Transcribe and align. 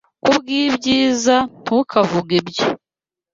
Kubwibyiza, 0.23 1.35
ntukavuge 1.63 2.33
ibyo! 2.41 2.65